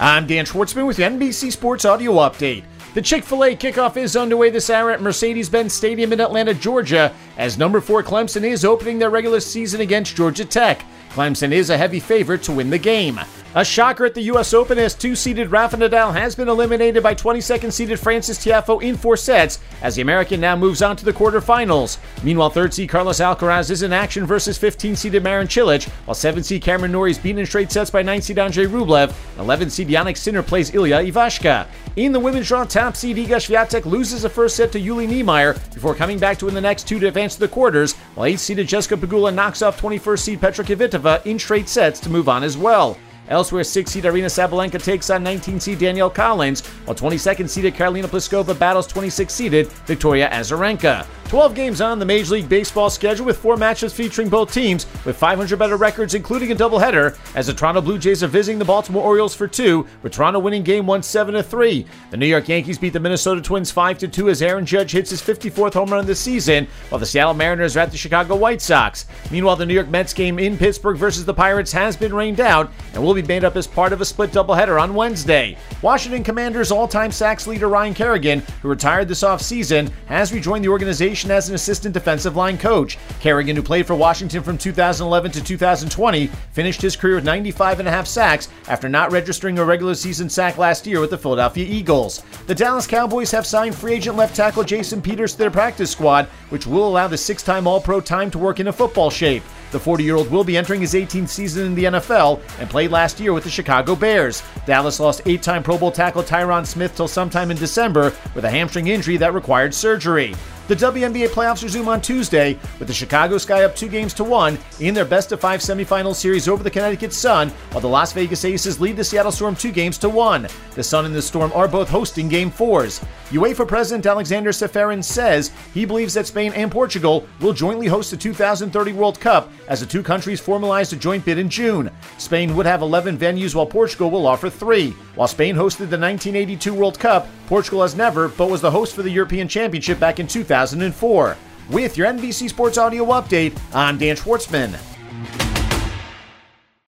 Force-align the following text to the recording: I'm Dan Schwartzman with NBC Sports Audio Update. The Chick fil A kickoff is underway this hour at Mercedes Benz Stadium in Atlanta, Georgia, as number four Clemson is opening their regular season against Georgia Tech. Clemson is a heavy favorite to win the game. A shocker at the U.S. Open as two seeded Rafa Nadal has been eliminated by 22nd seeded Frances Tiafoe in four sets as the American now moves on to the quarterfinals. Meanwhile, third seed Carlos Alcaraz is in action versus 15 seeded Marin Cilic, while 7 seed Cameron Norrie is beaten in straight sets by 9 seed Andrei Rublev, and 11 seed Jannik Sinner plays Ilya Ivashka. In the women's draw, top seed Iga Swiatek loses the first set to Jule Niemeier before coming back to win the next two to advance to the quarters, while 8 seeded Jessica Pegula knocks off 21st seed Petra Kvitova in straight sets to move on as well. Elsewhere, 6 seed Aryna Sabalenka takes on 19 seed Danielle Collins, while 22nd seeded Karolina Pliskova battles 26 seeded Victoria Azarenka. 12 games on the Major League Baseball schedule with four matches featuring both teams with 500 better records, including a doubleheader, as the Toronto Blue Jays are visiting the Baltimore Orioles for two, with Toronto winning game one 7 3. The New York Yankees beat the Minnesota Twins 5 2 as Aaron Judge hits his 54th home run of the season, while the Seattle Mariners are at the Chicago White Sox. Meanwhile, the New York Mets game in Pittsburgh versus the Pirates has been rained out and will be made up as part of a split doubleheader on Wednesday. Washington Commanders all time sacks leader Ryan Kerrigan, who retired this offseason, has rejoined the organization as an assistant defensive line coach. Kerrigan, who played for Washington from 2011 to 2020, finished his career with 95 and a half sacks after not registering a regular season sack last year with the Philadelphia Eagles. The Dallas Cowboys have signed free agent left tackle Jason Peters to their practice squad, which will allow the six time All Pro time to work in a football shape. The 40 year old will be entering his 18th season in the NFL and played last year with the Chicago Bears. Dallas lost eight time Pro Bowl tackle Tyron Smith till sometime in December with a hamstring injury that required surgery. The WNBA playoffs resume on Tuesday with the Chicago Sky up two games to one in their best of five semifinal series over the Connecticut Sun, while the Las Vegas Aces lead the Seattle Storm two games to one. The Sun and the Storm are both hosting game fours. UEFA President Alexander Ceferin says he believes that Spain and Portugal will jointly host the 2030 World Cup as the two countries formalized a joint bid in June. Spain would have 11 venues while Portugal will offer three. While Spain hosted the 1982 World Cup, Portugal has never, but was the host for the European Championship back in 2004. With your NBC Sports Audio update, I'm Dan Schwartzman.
I'm 0.00 0.26
Dan 0.26 0.44
Schwartzman 0.44 0.88
with 0.88 0.98
NBC 0.98 1.52
Sports 1.52 1.84
Audio 1.84 2.14
Update. 2.14 2.64
The 2.94 3.02
Chick 3.02 3.22
fil 3.22 3.44
A 3.44 3.54
kickoff 3.54 3.96
is 3.96 4.16
underway 4.16 4.50
this 4.50 4.68
hour 4.68 4.90
at 4.90 5.00
Mercedes 5.00 5.48
Benz 5.48 5.72
Stadium 5.72 6.12
in 6.12 6.20
Atlanta, 6.20 6.52
Georgia, 6.52 7.12
as 7.38 7.58
number 7.58 7.80
four 7.80 8.02
Clemson 8.02 8.42
is 8.42 8.64
opening 8.64 8.98
their 8.98 9.10
regular 9.10 9.38
season 9.38 9.80
against 9.80 10.16
Georgia 10.16 10.44
Tech. 10.44 10.84
Clemson 11.10 11.52
is 11.52 11.70
a 11.70 11.78
heavy 11.78 12.00
favorite 12.00 12.42
to 12.42 12.52
win 12.52 12.70
the 12.70 12.78
game. 12.78 13.20
A 13.56 13.64
shocker 13.64 14.04
at 14.04 14.14
the 14.14 14.22
U.S. 14.22 14.52
Open 14.52 14.80
as 14.80 14.94
two 14.96 15.14
seeded 15.14 15.52
Rafa 15.52 15.76
Nadal 15.76 16.12
has 16.12 16.34
been 16.34 16.48
eliminated 16.48 17.04
by 17.04 17.14
22nd 17.14 17.70
seeded 17.72 18.00
Frances 18.00 18.36
Tiafoe 18.36 18.82
in 18.82 18.96
four 18.96 19.16
sets 19.16 19.60
as 19.80 19.94
the 19.94 20.02
American 20.02 20.40
now 20.40 20.56
moves 20.56 20.82
on 20.82 20.96
to 20.96 21.04
the 21.04 21.12
quarterfinals. 21.12 21.98
Meanwhile, 22.24 22.50
third 22.50 22.74
seed 22.74 22.88
Carlos 22.88 23.20
Alcaraz 23.20 23.70
is 23.70 23.84
in 23.84 23.92
action 23.92 24.26
versus 24.26 24.58
15 24.58 24.96
seeded 24.96 25.22
Marin 25.22 25.46
Cilic, 25.46 25.88
while 26.04 26.16
7 26.16 26.42
seed 26.42 26.62
Cameron 26.62 26.90
Norrie 26.90 27.12
is 27.12 27.18
beaten 27.18 27.38
in 27.38 27.46
straight 27.46 27.70
sets 27.70 27.92
by 27.92 28.02
9 28.02 28.22
seed 28.22 28.40
Andrei 28.40 28.66
Rublev, 28.66 29.10
and 29.10 29.38
11 29.38 29.70
seed 29.70 29.86
Jannik 29.86 30.16
Sinner 30.16 30.42
plays 30.42 30.74
Ilya 30.74 31.04
Ivashka. 31.04 31.68
In 31.94 32.10
the 32.10 32.18
women's 32.18 32.48
draw, 32.48 32.64
top 32.64 32.96
seed 32.96 33.18
Iga 33.18 33.36
Swiatek 33.36 33.84
loses 33.84 34.22
the 34.22 34.28
first 34.28 34.56
set 34.56 34.72
to 34.72 34.80
Jule 34.80 35.06
Niemeier 35.06 35.54
before 35.72 35.94
coming 35.94 36.18
back 36.18 36.38
to 36.38 36.46
win 36.46 36.54
the 36.54 36.60
next 36.60 36.88
two 36.88 36.98
to 36.98 37.06
advance 37.06 37.34
to 37.34 37.40
the 37.40 37.46
quarters, 37.46 37.92
while 38.16 38.26
8 38.26 38.40
seeded 38.40 38.66
Jessica 38.66 38.96
Pegula 38.96 39.32
knocks 39.32 39.62
off 39.62 39.80
21st 39.80 40.18
seed 40.18 40.40
Petra 40.40 40.64
Kvitova 40.64 41.24
in 41.24 41.38
straight 41.38 41.68
sets 41.68 42.00
to 42.00 42.10
move 42.10 42.28
on 42.28 42.42
as 42.42 42.58
well. 42.58 42.98
Elsewhere, 43.28 43.64
6 43.64 43.90
seed 43.90 44.04
Aryna 44.04 44.26
Sabalenka 44.26 44.82
takes 44.82 45.08
on 45.10 45.22
19 45.22 45.60
seed 45.60 45.78
Danielle 45.78 46.10
Collins, 46.10 46.66
while 46.84 46.94
22nd 46.94 47.48
seeded 47.48 47.74
Karolina 47.74 48.04
Pliskova 48.04 48.58
battles 48.58 48.86
26 48.86 49.32
seeded 49.32 49.66
Victoria 49.86 50.28
Azarenka. 50.30 51.06
12 51.34 51.52
games 51.56 51.80
on 51.80 51.98
the 51.98 52.04
Major 52.04 52.34
League 52.34 52.48
Baseball 52.48 52.88
schedule 52.88 53.26
with 53.26 53.38
four 53.38 53.56
matches 53.56 53.92
featuring 53.92 54.28
both 54.28 54.54
teams 54.54 54.86
with 55.04 55.16
500 55.16 55.58
better 55.58 55.76
records, 55.76 56.14
including 56.14 56.52
a 56.52 56.54
doubleheader, 56.54 57.18
as 57.34 57.48
the 57.48 57.52
Toronto 57.52 57.80
Blue 57.80 57.98
Jays 57.98 58.22
are 58.22 58.28
visiting 58.28 58.56
the 58.56 58.64
Baltimore 58.64 59.02
Orioles 59.02 59.34
for 59.34 59.48
two, 59.48 59.84
with 60.04 60.12
Toronto 60.12 60.38
winning 60.38 60.62
game 60.62 60.86
one 60.86 61.02
7 61.02 61.42
3. 61.42 61.86
The 62.12 62.16
New 62.16 62.26
York 62.26 62.48
Yankees 62.48 62.78
beat 62.78 62.92
the 62.92 63.00
Minnesota 63.00 63.42
Twins 63.42 63.72
5 63.72 63.98
2 64.12 64.28
as 64.28 64.42
Aaron 64.42 64.64
Judge 64.64 64.92
hits 64.92 65.10
his 65.10 65.20
54th 65.20 65.72
home 65.72 65.88
run 65.88 65.98
of 65.98 66.06
the 66.06 66.14
season, 66.14 66.68
while 66.88 67.00
the 67.00 67.04
Seattle 67.04 67.34
Mariners 67.34 67.76
are 67.76 67.80
at 67.80 67.90
the 67.90 67.98
Chicago 67.98 68.36
White 68.36 68.62
Sox. 68.62 69.06
Meanwhile, 69.32 69.56
the 69.56 69.66
New 69.66 69.74
York 69.74 69.88
Mets 69.88 70.14
game 70.14 70.38
in 70.38 70.56
Pittsburgh 70.56 70.96
versus 70.96 71.24
the 71.24 71.34
Pirates 71.34 71.72
has 71.72 71.96
been 71.96 72.14
rained 72.14 72.38
out 72.38 72.70
and 72.92 73.02
will 73.02 73.12
be 73.12 73.22
made 73.22 73.42
up 73.42 73.56
as 73.56 73.66
part 73.66 73.92
of 73.92 74.00
a 74.00 74.04
split 74.04 74.30
doubleheader 74.30 74.80
on 74.80 74.94
Wednesday. 74.94 75.58
Washington 75.82 76.22
Commanders 76.22 76.70
all 76.70 76.86
time 76.86 77.10
sacks 77.10 77.48
leader 77.48 77.68
Ryan 77.68 77.92
Kerrigan, 77.92 78.40
who 78.62 78.68
retired 78.68 79.08
this 79.08 79.24
offseason, 79.24 79.90
has 80.06 80.32
rejoined 80.32 80.64
the 80.64 80.68
organization 80.68 81.23
as 81.30 81.48
an 81.48 81.54
assistant 81.54 81.94
defensive 81.94 82.36
line 82.36 82.58
coach. 82.58 82.98
Kerrigan, 83.20 83.56
who 83.56 83.62
played 83.62 83.86
for 83.86 83.94
Washington 83.94 84.42
from 84.42 84.58
2011 84.58 85.30
to 85.32 85.42
2020, 85.42 86.26
finished 86.52 86.82
his 86.82 86.96
career 86.96 87.16
with 87.16 87.24
95 87.24 87.80
and 87.80 87.88
a 87.88 87.90
half 87.90 88.06
sacks 88.06 88.48
after 88.68 88.88
not 88.88 89.12
registering 89.12 89.58
a 89.58 89.64
regular 89.64 89.94
season 89.94 90.28
sack 90.28 90.58
last 90.58 90.86
year 90.86 91.00
with 91.00 91.10
the 91.10 91.18
Philadelphia 91.18 91.66
Eagles. 91.66 92.22
The 92.46 92.54
Dallas 92.54 92.86
Cowboys 92.86 93.30
have 93.30 93.46
signed 93.46 93.74
free 93.74 93.94
agent 93.94 94.16
left 94.16 94.36
tackle 94.36 94.64
Jason 94.64 95.00
Peters 95.00 95.32
to 95.32 95.38
their 95.38 95.50
practice 95.50 95.90
squad, 95.90 96.26
which 96.50 96.66
will 96.66 96.88
allow 96.88 97.08
the 97.08 97.16
six 97.18 97.42
time 97.42 97.66
All 97.66 97.80
Pro 97.80 98.00
time 98.00 98.30
to 98.30 98.38
work 98.38 98.60
in 98.60 98.68
a 98.68 98.72
football 98.72 99.10
shape. 99.10 99.42
The 99.74 99.80
40 99.80 100.04
year 100.04 100.14
old 100.14 100.30
will 100.30 100.44
be 100.44 100.56
entering 100.56 100.80
his 100.82 100.94
18th 100.94 101.28
season 101.28 101.66
in 101.66 101.74
the 101.74 101.84
NFL 101.84 102.40
and 102.60 102.70
played 102.70 102.92
last 102.92 103.18
year 103.18 103.32
with 103.32 103.42
the 103.42 103.50
Chicago 103.50 103.96
Bears. 103.96 104.40
Dallas 104.66 105.00
lost 105.00 105.22
eight 105.26 105.42
time 105.42 105.64
Pro 105.64 105.76
Bowl 105.76 105.90
tackle 105.90 106.22
Tyron 106.22 106.64
Smith 106.64 106.94
till 106.94 107.08
sometime 107.08 107.50
in 107.50 107.56
December 107.56 108.12
with 108.36 108.44
a 108.44 108.50
hamstring 108.50 108.86
injury 108.86 109.16
that 109.16 109.34
required 109.34 109.74
surgery. 109.74 110.32
The 110.66 110.76
WNBA 110.76 111.28
playoffs 111.28 111.62
resume 111.62 111.88
on 111.88 112.00
Tuesday 112.00 112.58
with 112.78 112.88
the 112.88 112.94
Chicago 112.94 113.36
Sky 113.36 113.64
up 113.64 113.76
two 113.76 113.86
games 113.86 114.14
to 114.14 114.24
one 114.24 114.56
in 114.80 114.94
their 114.94 115.04
best 115.04 115.30
of 115.30 115.38
five 115.38 115.60
semifinal 115.60 116.14
series 116.14 116.48
over 116.48 116.62
the 116.62 116.70
Connecticut 116.70 117.12
Sun, 117.12 117.50
while 117.72 117.82
the 117.82 117.88
Las 117.88 118.14
Vegas 118.14 118.46
Aces 118.46 118.80
lead 118.80 118.96
the 118.96 119.04
Seattle 119.04 119.30
Storm 119.30 119.54
two 119.54 119.70
games 119.70 119.98
to 119.98 120.08
one. 120.08 120.48
The 120.74 120.82
Sun 120.82 121.04
and 121.04 121.14
the 121.14 121.20
Storm 121.20 121.52
are 121.54 121.68
both 121.68 121.90
hosting 121.90 122.30
game 122.30 122.50
fours. 122.50 123.04
UEFA 123.28 123.68
President 123.68 124.06
Alexander 124.06 124.52
Ceferin 124.52 125.04
says 125.04 125.52
he 125.74 125.84
believes 125.84 126.14
that 126.14 126.28
Spain 126.28 126.54
and 126.54 126.72
Portugal 126.72 127.26
will 127.40 127.52
jointly 127.52 127.86
host 127.86 128.10
the 128.10 128.16
2030 128.16 128.92
World 128.94 129.20
Cup 129.20 129.52
as 129.68 129.80
the 129.80 129.86
two 129.86 130.02
countries 130.02 130.40
formalized 130.40 130.94
a 130.94 130.96
joint 130.96 131.26
bid 131.26 131.36
in 131.36 131.50
June. 131.50 131.90
Spain 132.16 132.56
would 132.56 132.64
have 132.64 132.80
11 132.80 133.18
venues 133.18 133.54
while 133.54 133.66
Portugal 133.66 134.10
will 134.10 134.26
offer 134.26 134.48
three. 134.48 134.92
While 135.14 135.28
Spain 135.28 135.56
hosted 135.56 135.90
the 135.90 136.00
1982 136.00 136.72
World 136.72 136.98
Cup, 136.98 137.28
Portugal 137.46 137.82
has 137.82 137.94
never, 137.94 138.28
but 138.28 138.50
was 138.50 138.60
the 138.60 138.70
host 138.70 138.94
for 138.94 139.02
the 139.02 139.10
European 139.10 139.48
Championship 139.48 140.00
back 140.00 140.18
in 140.18 140.26
2004. 140.26 141.36
With 141.70 141.96
your 141.96 142.06
NBC 142.08 142.48
Sports 142.48 142.78
Audio 142.78 143.04
update, 143.06 143.58
I'm 143.72 143.98
Dan 143.98 144.16
Schwartzman. 144.16 144.93